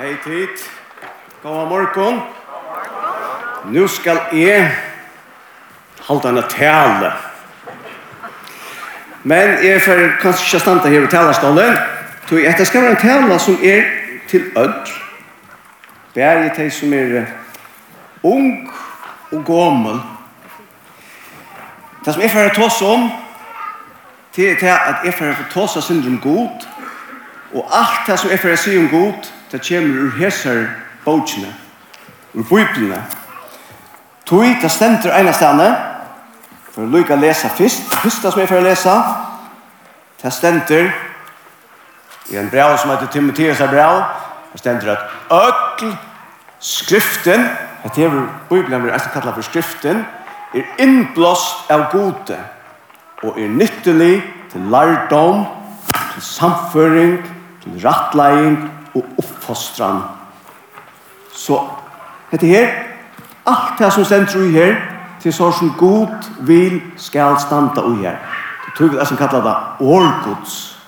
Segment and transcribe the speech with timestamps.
[0.00, 0.48] Hei tid.
[1.42, 2.20] God morgon.
[3.64, 4.76] Nu skal jeg
[6.08, 7.12] halda en tale.
[9.22, 11.76] Men jeg får kanskje ikke standa her i talerstolen.
[12.28, 13.82] Så jeg, skal være en tale som er
[14.28, 14.88] til ødd.
[16.14, 17.26] Bære til som er
[18.22, 18.72] ung
[19.32, 20.00] og gammel.
[22.04, 23.10] Det som jeg får ta oss om,
[24.36, 26.66] det er at jeg får ta oss syndrom god.
[27.52, 30.66] Og alt det som jeg får si om god, det kommer ur hesar
[31.04, 31.54] bøkene,
[32.34, 33.02] ur bøyblene.
[34.26, 35.70] Tog, det stemter ene stedene,
[36.70, 38.94] for Luka lesa først, første som jeg får lesa,
[40.22, 40.90] det stendur,
[42.30, 44.02] i en brev som heter Timotheus brev,
[44.52, 44.98] det stenter at
[45.34, 45.96] økl
[46.60, 47.48] skriften,
[47.84, 50.04] at det er Bibelen blir kallar kallet for skriften,
[50.54, 52.38] er innblåst av gode,
[53.22, 54.22] og er nyttelig
[54.52, 55.46] til lærdom,
[56.14, 57.18] til samføring,
[57.62, 60.02] til rattlegging og oppfostran.
[61.32, 61.60] Så
[62.30, 62.68] dette her,
[63.46, 64.76] alt det som stender i her,
[65.20, 68.16] til så som god vil skal standa i her.
[68.66, 70.78] Det tror vi det som kallar det årgods.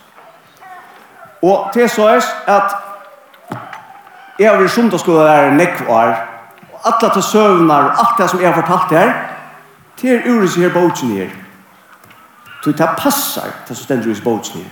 [1.43, 2.77] Og til så er at
[4.39, 6.29] jeg har vært sundagsskolen der nekvar,
[6.73, 9.13] og alle til søvnar, og alt det som jeg har fortalt her,
[9.97, 11.29] til er uris her bogen her.
[12.65, 14.71] Så det passar til som stender i bogen her.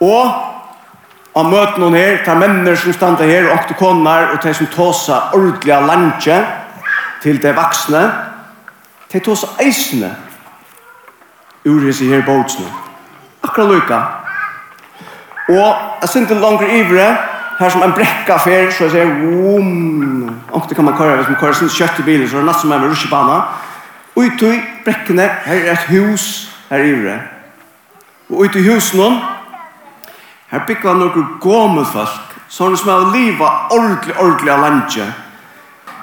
[0.00, 0.51] Og
[1.34, 4.68] Og møte noen her, ta menner som standa her, og til konar, og de som
[4.74, 6.36] tåsa ordelig landje
[7.22, 8.02] til de vaksne,
[9.12, 10.12] de tåsa eisene
[11.64, 12.68] ur hese her båtsene.
[13.42, 14.00] Akkurat lykka.
[15.48, 17.16] Og jeg synes det langer ivre,
[17.58, 21.28] her som en brekka fer, så jeg sier, vum, og det kan man køre, hvis
[21.28, 23.36] man køre sin kjøtt i bilen, så er det nesten som er med rutsjebana.
[24.16, 26.24] Ut i brekkene, her er et hus,
[26.70, 27.18] her ivre.
[28.30, 29.20] Og ut i husen
[30.52, 35.14] Her byggva noen gome folk, sånne som har livet ordentlig, ordentlig av landet.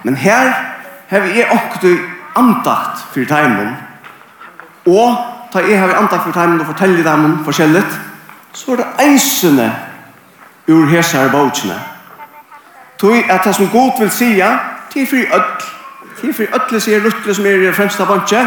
[0.03, 0.50] Men her
[1.09, 1.91] har jeg også
[2.39, 3.75] andakt for teimen,
[4.90, 5.18] og
[5.53, 7.84] da jeg har andakt for teimen og forteller dem forskjellig,
[8.53, 9.69] så er det eisene
[10.68, 11.78] ur hesar bautsene.
[13.00, 14.50] Toi at det som god vil sia,
[14.90, 15.46] til fri öll,
[16.22, 18.41] til fri öll sier luttelig som er i fremsta bantje,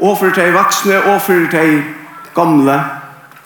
[0.00, 1.82] og for de vaksne, og for de
[2.34, 2.84] gamle,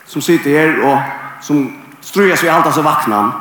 [0.07, 1.03] som sitter her og
[1.41, 3.33] som strujas vi jag så vaknan.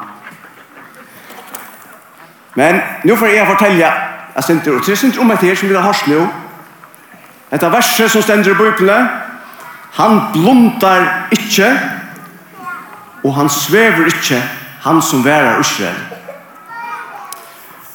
[2.53, 3.94] Men nu får jag fortälja
[4.36, 6.28] jag syns och det är om et her som vi har hört nu
[7.50, 9.08] Detta verset som stender i Bibeln
[9.94, 11.80] han blundar inte
[13.24, 14.44] och han svever inte
[14.81, 15.96] han som værer Israel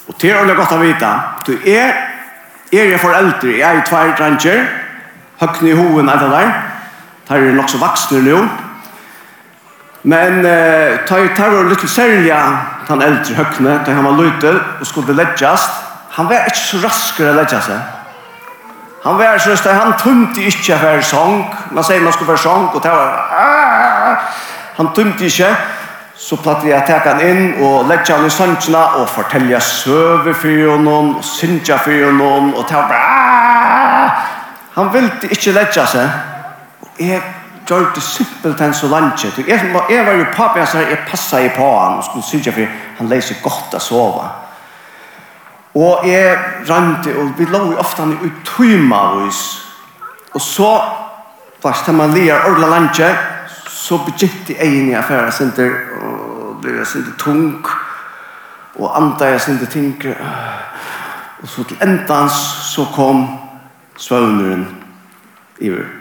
[0.07, 1.11] Och til å ordentligt gott å vite,
[1.47, 1.95] du är
[2.73, 4.65] er jeg foreldre, jeg er tvær dranger,
[5.41, 6.51] høkne i hoven etter der,
[7.29, 8.41] der er nok så vaksne nå,
[10.03, 14.87] Men eh, ta ju terror lite särliga han äldre högne, ta han var lite og
[14.87, 15.61] skulle ledges,
[16.11, 17.99] Han var ikke så raskere å ledge seg.
[19.05, 21.55] Han var så att han tömte inte för sång.
[21.71, 24.19] Man sier man skulle för sång og det var...
[24.77, 25.57] Han tömte ikke.
[26.17, 30.35] Så platt vi att ta han inn og lägga han i sannsjene og fortelle søve
[30.35, 34.11] for noen, og synge for noen, og det var...
[34.75, 36.11] Han ville ikke lägga seg.
[36.83, 37.23] Og jeg
[37.71, 39.39] gjør det simpelt enn så landet.
[39.47, 42.47] Jeg, jeg var jo pappa, jeg, sa, jeg passet i på han, og skulle synes
[42.47, 44.25] jeg, for han leser godt å sove.
[45.79, 46.39] Og jeg
[46.71, 49.43] rante, og vi lå jo ofte han i utøyma hos.
[50.35, 50.71] Og så,
[51.63, 53.23] først da man lir ordla landet,
[53.71, 55.71] så begynte jeg inn i affæra sinter,
[56.03, 57.71] og ble jeg sinter tung,
[58.81, 60.19] og andre jeg sinter tinker.
[61.41, 62.43] Og så til endans
[62.75, 63.25] så kom
[63.97, 64.67] svøvneren
[65.61, 66.00] i vørt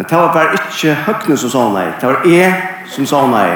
[0.00, 1.88] Men det var bare ikke høgne som sa nei.
[2.00, 2.52] Det var jeg
[2.88, 3.50] som sa nei.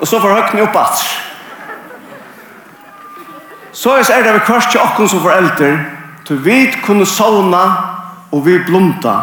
[0.00, 1.02] Og så får høgne opp at.
[3.76, 5.68] Så er det vi kvart til åkken som foreldre.
[6.24, 6.56] Til vi
[6.86, 7.60] kunne savne
[8.32, 9.14] og vi blomta.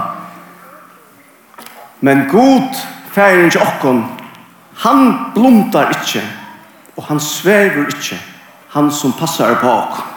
[2.06, 2.78] Men god
[3.16, 4.06] færen til åkken,
[4.86, 6.22] han blomtar ikke.
[6.96, 8.22] Og han svever ikke.
[8.78, 10.15] Han som passer på åkken.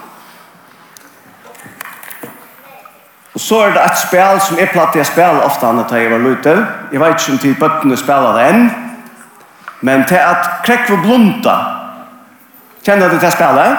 [3.38, 6.11] Og så er det et spel som jeg platt jeg spiller ofte annet da jeg
[6.11, 6.55] var lute.
[6.93, 8.64] Jeg vet ikke om til bøttene spiller det enn.
[9.87, 11.55] Men til at krekk for blunta.
[12.82, 13.76] Kjenner du til spillet?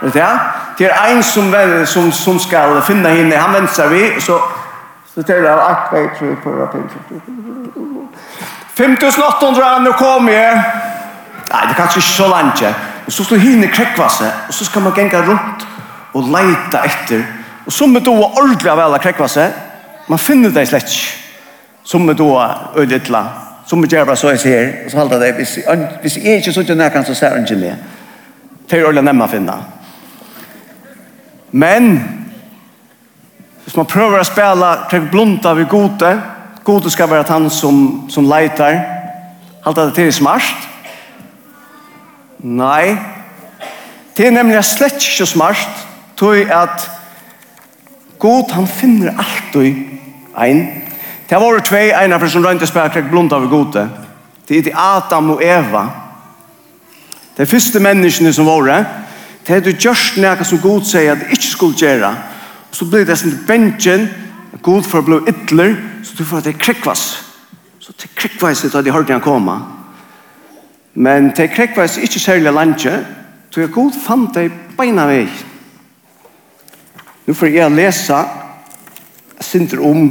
[0.00, 0.30] Vet du ja?
[0.78, 1.52] Det er en som,
[1.84, 4.40] som, som skal finne henne, han venter seg vi, så
[5.12, 6.88] så til det er alt jeg tror på rappen.
[8.76, 10.62] 5800 er nå kom jeg.
[11.52, 12.64] Nei, det er kanskje ikke så langt.
[13.06, 14.32] Og så står henne krekkvasse.
[14.48, 15.68] og så skal man genga rundt
[16.14, 17.37] og leita etter
[17.68, 19.52] Og som er då ordentlig av alle krekva seg,
[20.08, 21.16] man finner det slett ikke.
[21.84, 22.28] Som er då
[22.76, 23.20] øylittla,
[23.66, 25.58] som er djerva så jeg sier, og så halda det, hvis,
[26.00, 27.76] hvis jeg ikke sitter nærkant, så ser han ikke med.
[28.70, 29.58] Det er ordelig nemma finna.
[31.52, 31.92] Men,
[33.64, 36.16] hvis man prøver å spela trekk blunta vi gode,
[36.64, 38.80] gode skal være han som, som leitar,
[39.64, 40.68] halda det til smart.
[42.40, 42.96] Nei,
[44.16, 45.84] det er nemlig slett ikke smart,
[46.16, 46.94] tog at
[48.18, 49.64] God, han finner alt og
[50.38, 50.62] ein.
[51.28, 53.88] Det var tvei einar som røynte spærkrek blunda over gode.
[54.48, 55.86] Det er Adam og Eva.
[57.38, 58.86] De første menneskene som var det,
[59.46, 62.10] det er du gjørst nekka som god sier at det ikke skulle gjøre.
[62.70, 64.08] Og så blir det som bensjen,
[64.62, 67.04] god for å bli ytler, så du får at det krekvas.
[67.80, 69.54] Så det krekvas etter at de hørte han komme.
[70.94, 73.04] Men det krekvas ikke særlig landje,
[73.50, 75.28] så jeg god fant det beina vei.
[77.28, 78.16] Nu får jeg lese
[79.44, 80.06] synder om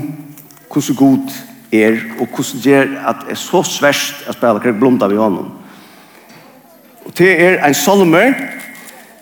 [0.69, 1.31] hvordan god
[1.71, 5.17] er, og hvordan det er at det er så sverst å spille kring blunda ved
[5.17, 5.47] honom.
[7.05, 8.35] Og det er en salmer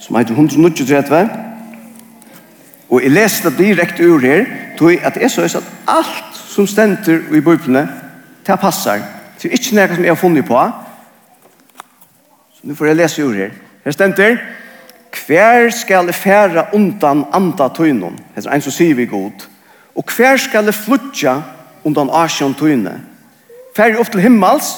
[0.03, 1.21] som heter 133,
[2.89, 4.43] og jeg leser det direkte ur her,
[4.77, 7.87] tog at det er så at alt som stender i bøyplene,
[8.47, 9.07] det passer.
[9.39, 10.67] Det er ikke noe som jeg har funnet på.
[12.59, 13.55] Så nu får jeg lese ur her.
[13.85, 14.37] Her stender,
[15.15, 18.17] Hver skal færa undan anda tøynum?
[18.35, 19.47] Det er en som sier vi god.
[19.95, 21.41] Og hver skal flutja
[21.83, 22.99] undan asjon tøyne?
[23.75, 24.75] Fær opp til himmels,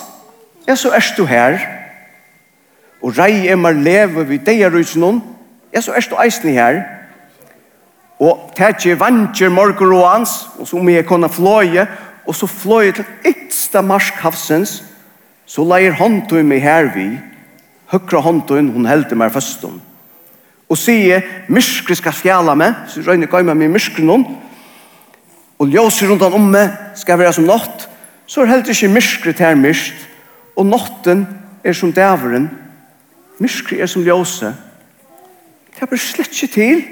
[0.68, 1.57] ja, så erst du her.
[3.01, 5.22] Og rei er mar leve vi deir rujtsen
[5.74, 6.81] ja, så erst du eisni her.
[8.19, 11.86] Og tætje vantjer morgur og hans, og så mye kona fløye,
[12.25, 14.81] og så fløye til ytsta marskhavsens,
[15.45, 17.12] så leir håndtøy meg her vi,
[17.94, 19.78] høkra håndtøyen, hun heldte meg førstum
[20.68, 24.25] og sier, myskri skal fjala meg, så røyne gøy meg med myskri noen,
[25.58, 27.88] og ljøse rundt om meg skal være som natt,
[28.28, 30.08] så er heller ikke myskri til myst,
[30.58, 31.24] og natten
[31.64, 32.50] er som dæveren,
[33.40, 34.52] myskri er som ljøse.
[35.78, 36.84] Det er slett ikke til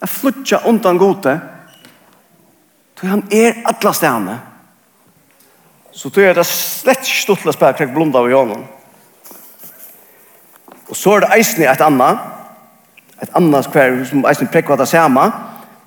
[0.00, 1.36] å flytja undan gode,
[2.94, 4.38] for han er alla stene.
[5.94, 8.34] Så tror jeg det er slett ikke stått til å spørre blunda av i
[10.84, 12.33] Og så er det eisen i et annet,
[13.22, 15.30] et annars kvar som eisen prekva det samme.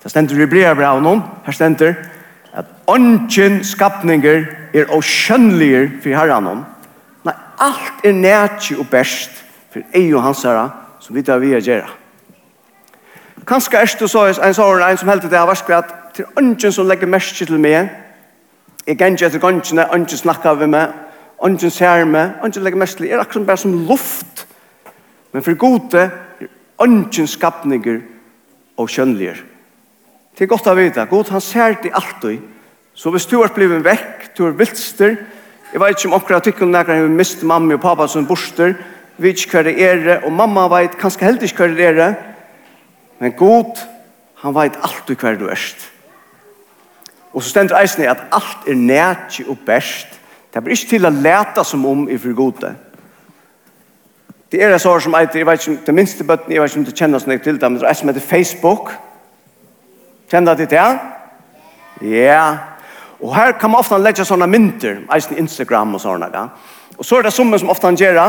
[0.04, 1.96] Det stender i brea av noen, her stender
[2.58, 6.66] at ånden skapninger er og skjønnelige for herren.
[7.26, 9.44] Nei, alt er nætje og best
[9.74, 10.70] for ei og hans herre
[11.00, 11.90] som vi tar vi å gjøre.
[13.48, 16.72] Kanskje er det så en sånn en som heldig det har vært at til ånden
[16.74, 17.92] som legger mest til meg,
[18.88, 20.94] jeg gjenner etter ånden, ånden snakker vi med,
[21.44, 24.48] ånden ser meg, ånden legger mest til, er akkurat bare som luft.
[25.34, 26.50] Men for gode er
[26.84, 28.02] ønsken skapninger
[28.78, 29.36] og kjønnelige.
[30.38, 31.06] Det er godt å vite.
[31.10, 32.44] God, han ser det alltid.
[32.98, 35.18] Så hvis du har blivit vekk, du har vilster,
[35.74, 38.76] jeg vet ikke om akkurat tykkene når jeg har mist mamma og pappa som borster,
[39.18, 42.18] vi vet ikke hva det er, og mamma vet kanskje heldig ikke hva det er,
[43.20, 43.82] men God,
[44.44, 45.64] han vet alltid hva du er.
[47.34, 50.20] Og så stender eisen i at alt er nært og best.
[50.54, 52.72] Det blir ikke til å lete som om i for gode.
[54.52, 56.86] Det er sår som eit, jeg vet ikke, det minste bøtten, jeg vet ikke om
[56.88, 58.94] du kjenner sånn til det, men det er som heter Facebook.
[60.32, 60.86] Kjenner du det?
[62.02, 62.44] Ja.
[63.20, 66.30] Og her kan man ofte legge sånne mynter, eisen Instagram og sånne.
[66.32, 66.46] Ja.
[66.96, 68.28] Og så er det summen som ofte han gjør det,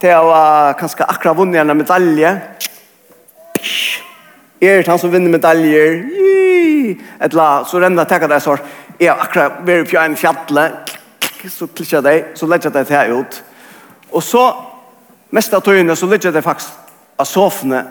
[0.00, 2.30] til å uh, kanskje akkurat vunne en medalje.
[4.60, 6.00] Er det han som vinner medaljer?
[7.20, 8.64] Etla, så renner jeg takker deg sånn,
[8.98, 10.96] jeg akkurat vil fjerne fjallet,
[11.44, 13.40] så klikker jeg deg, så legger jeg deg til ut.
[14.16, 14.46] Og så
[15.30, 17.82] Mest av tøyene så ligger det faktisk av sofene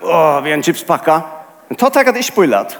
[0.00, 1.20] oh, ved en chipspakka.
[1.68, 2.76] Men ta takk at det ikke bøylet.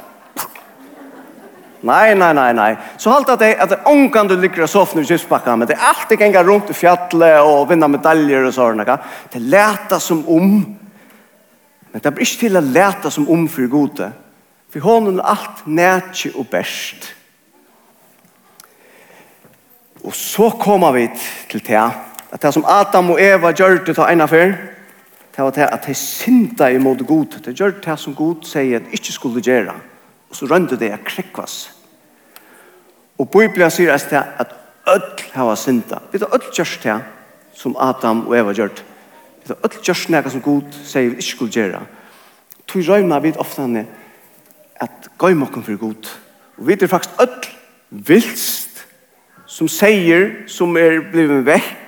[1.87, 2.71] Nei, nei, nei, nei.
[2.99, 5.77] Så halt at det at det ångan du ligger av sofene ved chipspakka, men det
[5.77, 8.97] er alltid genga rundt i fjallet og vinna medaljer og sånne.
[9.33, 10.57] Det leta som om.
[11.93, 14.11] Men det blir ikke til å leta som om for gode.
[14.73, 17.13] For hånden er alt nætje og best.
[20.03, 21.07] Og så kommer vi
[21.51, 21.87] til det
[22.33, 24.55] at det som Adam og Eva gjør det til ene før,
[25.37, 27.39] det var det at de synda imot god.
[27.45, 29.75] Det gjør det som god sier at de ikke skulle gjøre.
[30.31, 31.57] Og så rønte det å krekvas.
[33.19, 34.55] Og Bibelen sier at det at
[34.89, 36.01] ødel hava synda.
[36.13, 36.97] Vi tar ødel gjørst det
[37.55, 38.85] som Adam og Eva gjør det.
[39.45, 41.83] Det er ødel gjørst det som god sier at de ikke skulle gjøre.
[42.67, 43.87] Tog røyma vidt ofte henne
[44.81, 46.09] at gøy mokken for god.
[46.59, 47.51] Og vi er faktisk ødel
[47.91, 48.87] vilst
[49.47, 51.86] som sier, som er blevet vekk,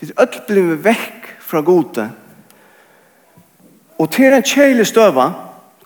[0.00, 2.06] Vi er öll blivit vekk fra gode.
[4.00, 5.26] Og til en kjelig støva,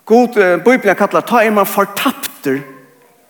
[0.05, 2.61] god Bibelen kallar, ta er man fortapter,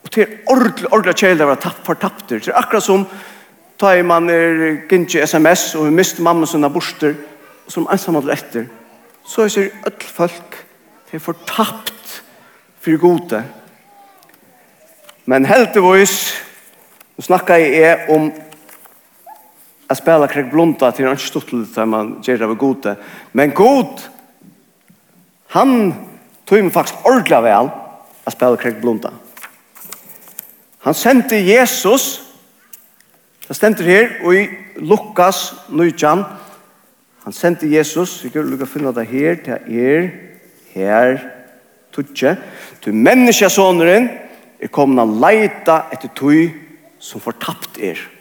[0.03, 2.37] og til ordentlig, ordentlig kjelig var fortapter.
[2.39, 3.07] Det er akkurat som
[3.79, 7.15] ta er man er gynnsi sms, og vi mister mamma sina borster,
[7.65, 8.69] og som ensamhandler etter.
[9.25, 10.65] Så er det öll folk,
[11.09, 12.21] til er fortapt
[12.79, 13.43] for gode.
[15.25, 16.33] Men heldigvis,
[17.17, 18.29] nå snakker jeg om
[19.89, 22.95] Jeg spiller kring blunda til han stuttelig til man gjør av gode.
[23.33, 24.01] Men god,
[25.53, 25.93] han
[26.49, 27.69] tog meg faktisk ordentlig vel
[28.25, 29.11] jeg spiller kring blunda.
[30.85, 32.21] Han sendte Jesus,
[33.47, 34.47] det stender her, og i
[34.81, 35.91] Lukas 9,
[37.25, 40.09] han sendte Jesus, vi kan lukke finne det her, til er,
[40.73, 41.21] her,
[41.93, 42.35] tutje,
[42.81, 44.09] til menneskesåneren,
[44.61, 46.53] er kommet å leite etter tog
[47.01, 47.97] som fortapt er.
[47.97, 48.14] Er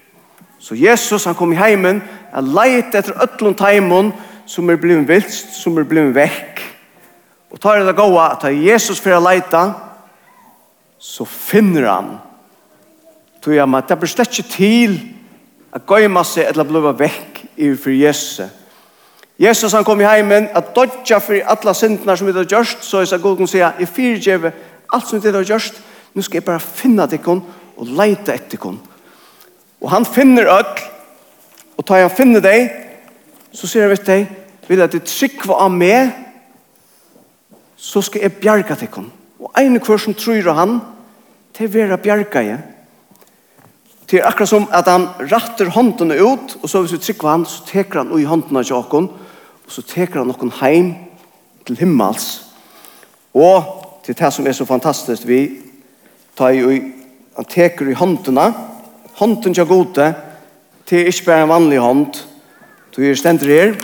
[0.64, 2.00] Så Jesus han kom i heimen,
[2.32, 4.14] han leit etter ötlund teimun
[4.48, 6.62] som er blivit vilst, som er blivit vekk.
[7.52, 9.64] Og tar det gåa at Jesus fyrir a leita,
[10.98, 12.14] så finner han
[13.44, 14.94] tog jeg meg, det blir slett ikke til
[15.76, 17.42] at gøyma seg eller bli vekk
[17.82, 18.46] for Jesus.
[19.36, 23.02] Jesus han kom i heimen at dodja for alla syndene som vi har gjørst, så
[23.02, 24.48] er det god kan si, jeg fyrir
[24.94, 25.82] alt som vi har gjørst,
[26.14, 27.28] nå skal jeg bare finne til
[27.76, 28.93] og leita etter henne
[29.82, 30.82] Og han finner öll,
[31.76, 32.70] og tar han finner deg,
[33.54, 34.28] så sier han vet deg,
[34.68, 36.12] vil at det trykva av meg,
[37.76, 39.12] så skal jeg bjerga til henne.
[39.44, 40.78] Og ene kvar som tror han,
[41.54, 42.62] til vera bjerga jeg.
[44.10, 47.46] Det er akkurat som at han ratter håndene ut, og så hvis vi trykva han,
[47.48, 49.08] så teker han ui håndene til åkken,
[49.64, 50.90] og så teker han noen heim
[51.66, 52.28] til himmels.
[53.34, 55.40] Og til det som er så fantastisk, vi
[56.36, 56.80] tar jo i,
[57.36, 58.52] han teker i håndene,
[59.14, 60.14] hånden til gode,
[60.86, 62.06] til er ikke bare en vanlig hånd.
[62.96, 63.74] Du er stendt her,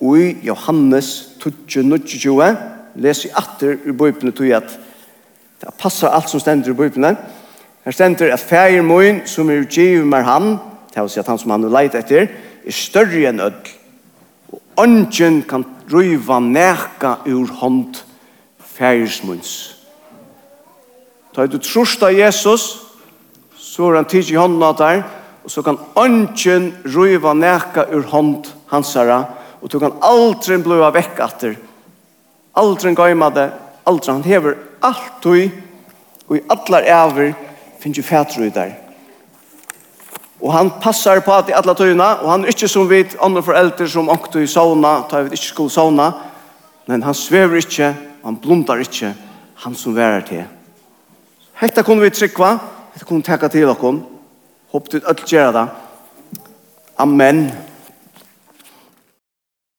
[0.00, 2.56] og i Johannes 20-20,
[2.94, 4.78] leser jeg atter i bøypene til at
[5.60, 7.16] det passer alt som stendt i bøypene.
[7.84, 10.56] Her stendt at feir moin som er utgivet med han,
[10.94, 12.28] det vil si at han som han er leit etter,
[12.64, 13.72] er større enn ødel.
[14.52, 18.00] Og ånden kan røyva neka ur hånd
[18.58, 19.74] feirsmunns.
[21.34, 22.83] Ta du trorsta Jesus,
[23.74, 25.00] så er han tids i hånden av der,
[25.42, 29.24] og så kan ønsken røyva neka ur hånd hansara,
[29.58, 31.56] og du kan aldri bløa vekk atter,
[32.54, 33.48] aldri gøyma det,
[33.90, 34.54] aldri han hever
[34.86, 35.48] alt ui,
[36.28, 37.32] og i allar æver
[37.82, 38.76] finnes jo fætru i der.
[40.38, 43.42] Og han passar på at i alla tøyna, og han er ikke som vit andre
[43.42, 46.12] foreldre som åkte i sauna, tar vi ikke skulle sauna,
[46.86, 47.90] men han svever ikke,
[48.22, 49.14] han blundar ikke,
[49.64, 50.46] han som værer til.
[51.58, 52.54] Hetta kunne vi trykva,
[52.94, 53.94] vi kunne takke til dere.
[54.72, 55.68] Håper du at gjør det.
[56.98, 57.50] Amen.